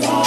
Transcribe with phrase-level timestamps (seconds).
[0.00, 0.25] Lord.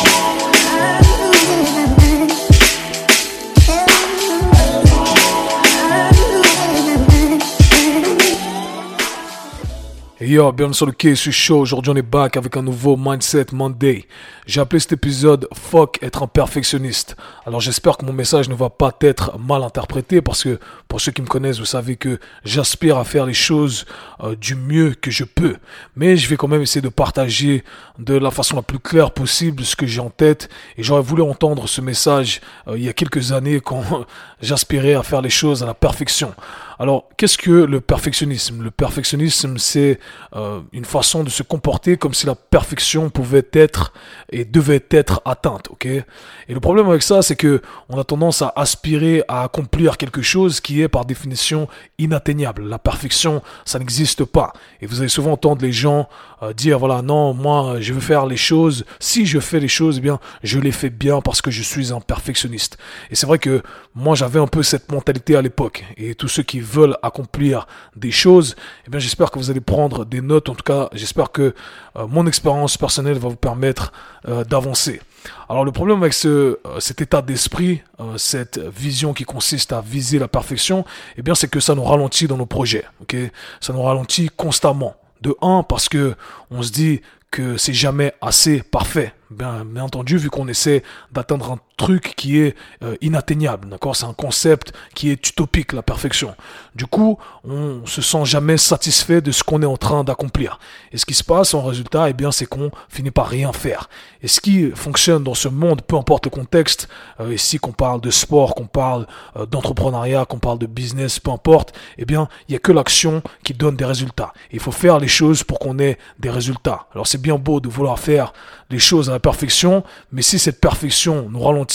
[10.22, 11.60] Yo, bienvenue sur le quai, je suis chaud.
[11.60, 14.06] Aujourd'hui, on est back avec un nouveau Mindset Monday.
[14.48, 17.16] J'ai appelé cet épisode Fuck être un perfectionniste.
[17.46, 20.60] Alors, j'espère que mon message ne va pas être mal interprété parce que
[20.90, 23.86] pour ceux qui me connaissent, vous savez que j'aspire à faire les choses
[24.22, 25.56] euh, du mieux que je peux.
[25.96, 27.64] Mais je vais quand même essayer de partager
[27.98, 30.50] de la façon la plus claire possible ce que j'ai en tête.
[30.76, 34.06] Et j'aurais voulu entendre ce message euh, il y a quelques années quand
[34.42, 36.34] j'aspirais à faire les choses à la perfection.
[36.82, 38.64] Alors, qu'est-ce que le perfectionnisme?
[38.64, 40.00] Le perfectionnisme, c'est
[40.34, 43.92] euh, une façon de se comporter comme si la perfection pouvait être
[44.32, 45.86] et devait être atteinte, ok?
[45.88, 46.06] Et
[46.48, 50.62] le problème avec ça, c'est que on a tendance à aspirer à accomplir quelque chose
[50.62, 52.64] qui est par définition inatteignable.
[52.64, 54.54] La perfection, ça n'existe pas.
[54.80, 56.08] Et vous allez souvent entendre les gens
[56.42, 58.86] euh, dire voilà, non, moi, je veux faire les choses.
[59.02, 61.92] Si je fais les choses, eh bien, je les fais bien parce que je suis
[61.92, 62.78] un perfectionniste.
[63.12, 63.62] Et c'est vrai que
[63.96, 65.84] moi, j'avais un peu cette mentalité à l'époque.
[65.98, 70.06] Et tous ceux qui veulent accomplir des choses, eh bien, j'espère que vous allez prendre
[70.06, 70.50] des notes.
[70.50, 71.54] En tout cas, j'espère que
[71.96, 73.92] euh, mon expérience personnelle va vous permettre
[74.28, 75.02] euh, d'avancer.
[75.50, 77.82] Alors le problème avec euh, cet état d'esprit,
[78.16, 80.86] cette vision qui consiste à viser la perfection,
[81.18, 82.86] eh bien c'est que ça nous ralentit dans nos projets.
[83.02, 83.18] Ok,
[83.60, 84.96] ça nous ralentit constamment.
[85.22, 86.16] De un parce que
[86.50, 89.14] on se dit que c'est jamais assez parfait.
[89.30, 93.96] Bien, bien entendu, vu qu'on essaie d'atteindre un truc qui est euh, inatteignable, d'accord?
[93.96, 96.36] C'est un concept qui est utopique, la perfection.
[96.76, 100.60] Du coup, on se sent jamais satisfait de ce qu'on est en train d'accomplir.
[100.92, 103.90] Et ce qui se passe en résultat, eh bien, c'est qu'on finit par rien faire.
[104.22, 106.90] Et ce qui fonctionne dans ce monde, peu importe le contexte,
[107.22, 109.08] euh, ici qu'on parle de sport, qu'on parle
[109.38, 113.24] euh, d'entrepreneuriat, qu'on parle de business, peu importe, eh bien, il y a que l'action
[113.44, 114.34] qui donne des résultats.
[114.52, 116.88] il faut faire les choses pour qu'on ait des résultats.
[116.94, 118.34] Alors c'est bien beau de vouloir faire
[118.70, 121.69] les choses à la perfection, mais si cette perfection nous ralentit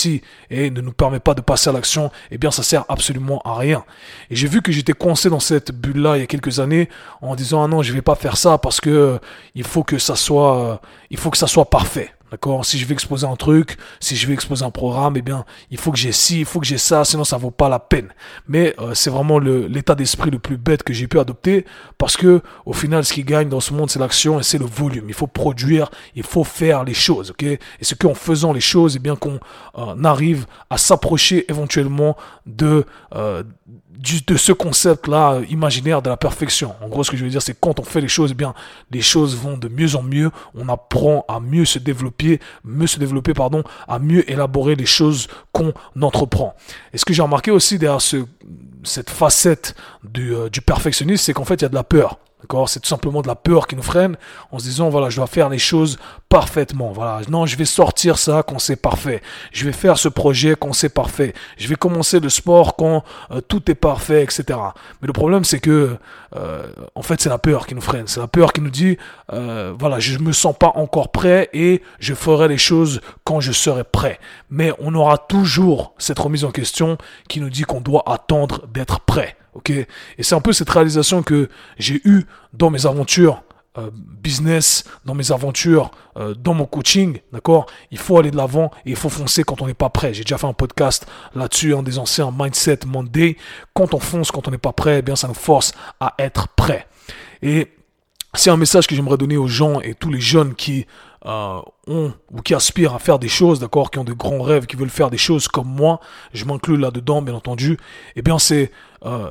[0.51, 3.55] et ne nous permet pas de passer à l'action, eh bien ça sert absolument à
[3.55, 3.85] rien.
[4.31, 6.89] Et j'ai vu que j'étais coincé dans cette bulle-là il y a quelques années
[7.21, 9.19] en disant ah non je vais pas faire ça parce que euh,
[9.55, 10.77] il faut que ça soit euh,
[11.11, 12.11] il faut que ça soit parfait.
[12.35, 12.65] D'accord?
[12.65, 15.79] Si je vais exposer un truc, si je vais exposer un programme, eh bien, il
[15.79, 18.09] faut que j'ai ci, il faut que j'ai ça, sinon ça vaut pas la peine.
[18.49, 21.65] Mais euh, c'est vraiment l'état d'esprit le plus bête que j'ai pu adopter
[21.97, 24.65] parce que au final, ce qui gagne dans ce monde, c'est l'action et c'est le
[24.65, 25.05] volume.
[25.07, 27.45] Il faut produire, il faut faire les choses, ok?
[27.45, 29.39] Et c'est qu'en faisant les choses, eh bien, qu'on
[29.79, 32.17] euh, arrive à s'approcher éventuellement
[32.47, 32.85] de
[33.15, 33.45] euh,
[34.27, 36.75] de ce concept-là imaginaire de la perfection.
[36.83, 38.55] En gros, ce que je veux dire, c'est quand on fait les choses, eh bien,
[38.91, 40.31] les choses vont de mieux en mieux.
[40.55, 42.24] On apprend à mieux se développer,
[42.65, 46.55] mieux se développer, pardon, à mieux élaborer les choses qu'on entreprend.
[46.93, 48.25] Et ce que j'ai remarqué aussi derrière ce,
[48.83, 52.19] cette facette du, euh, du perfectionnisme, c'est qu'en fait, il y a de la peur.
[52.67, 54.17] C'est tout simplement de la peur qui nous freine
[54.53, 56.93] en se disant voilà, je dois faire les choses parfaitement.
[56.93, 59.23] Voilà, non, je vais sortir ça quand c'est parfait.
[59.53, 61.35] Je vais faire ce projet quand c'est parfait.
[61.57, 64.59] Je vais commencer le sport quand euh, tout est parfait, etc.
[65.01, 65.97] Mais le problème, c'est que
[66.37, 68.07] euh, en fait, c'est la peur qui nous freine.
[68.07, 68.99] C'est la peur qui nous dit
[69.33, 73.53] euh, voilà, je me sens pas encore prêt et je ferai les choses quand je
[73.53, 74.19] serai prêt.
[74.51, 79.01] Mais on aura toujours cette remise en question qui nous dit qu'on doit attendre d'être
[79.01, 79.37] prêt.
[79.55, 79.87] Ok Et
[80.19, 81.49] c'est un peu cette réalisation que
[81.79, 83.43] j'ai eue dans mes aventures
[83.77, 87.67] euh, business, dans mes aventures, euh, dans mon coaching, d'accord?
[87.91, 90.15] Il faut aller de l'avant et il faut foncer quand on n'est pas prêt.
[90.15, 93.37] J'ai déjà fait un podcast là-dessus, un des anciens Mindset Monday.
[93.75, 96.47] Quand on fonce, quand on n'est pas prêt, eh bien ça nous force à être
[96.47, 96.87] prêt.
[97.43, 97.67] Et
[98.35, 100.87] c'est un message que j'aimerais donner aux gens et tous les jeunes qui
[101.27, 104.67] euh, ont ou qui aspirent à faire des choses, d'accord, qui ont de grands rêves,
[104.67, 106.01] qui veulent faire des choses comme moi,
[106.33, 107.79] je m'inclus là-dedans, bien entendu,
[108.17, 108.71] eh bien c'est
[109.05, 109.31] euh,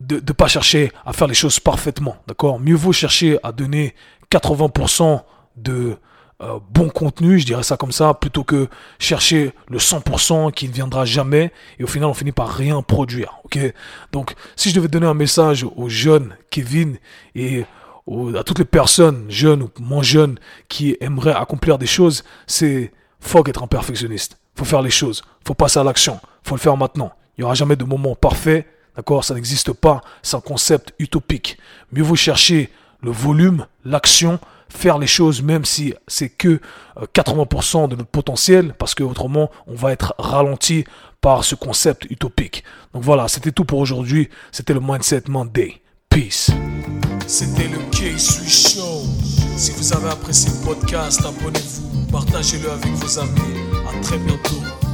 [0.00, 2.60] de ne pas chercher à faire les choses parfaitement, d'accord.
[2.60, 3.94] Mieux vaut chercher à donner
[4.30, 5.22] 80%
[5.56, 5.96] de
[6.40, 8.68] euh, bon contenu, je dirais ça comme ça, plutôt que
[9.00, 13.40] chercher le 100% qui ne viendra jamais et au final on finit par rien produire,
[13.44, 13.58] ok.
[14.12, 16.98] Donc si je devais donner un message aux jeunes Kevin
[17.34, 17.64] et
[18.36, 20.38] à toutes les personnes, jeunes ou moins jeunes,
[20.68, 24.38] qui aimeraient accomplir des choses, c'est faut être un perfectionniste.
[24.54, 25.22] Faut faire les choses.
[25.46, 26.20] Faut passer à l'action.
[26.42, 27.12] Faut le faire maintenant.
[27.36, 28.66] Il n'y aura jamais de moment parfait.
[28.96, 29.24] D'accord?
[29.24, 30.00] Ça n'existe pas.
[30.22, 31.58] C'est un concept utopique.
[31.92, 32.70] Mieux vaut chercher
[33.00, 36.60] le volume, l'action, faire les choses même si c'est que
[37.14, 40.84] 80% euh, de notre potentiel parce que autrement on va être ralenti
[41.20, 42.64] par ce concept utopique.
[42.92, 44.28] Donc voilà, c'était tout pour aujourd'hui.
[44.50, 45.80] C'était le Mindset Monday.
[46.10, 46.50] Peace.
[47.28, 49.02] C'était le K-Sui Show.
[49.58, 53.60] Si vous avez apprécié le podcast, abonnez-vous, partagez-le avec vos amis.
[53.86, 54.87] À très bientôt.